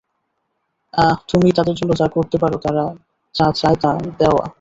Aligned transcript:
তুমি 1.29 1.49
তাদের 1.57 1.75
জন্য 1.75 1.91
যা 1.95 2.07
করতে 2.07 2.37
পারো, 2.37 2.57
তারা 2.57 2.83
যা 3.35 3.47
চায় 3.55 3.77
তা 3.81 3.89
দেওয়া। 4.19 4.45